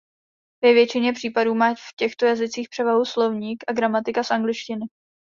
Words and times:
Ve 0.63 0.73
většině 0.73 1.13
případů 1.13 1.55
má 1.55 1.75
v 1.75 1.95
těchto 1.95 2.25
jazycích 2.25 2.69
převahu 2.69 3.05
slovník 3.05 3.63
a 3.67 3.73
gramatika 3.73 4.23
z 4.23 4.31
angličtiny. 4.31 4.85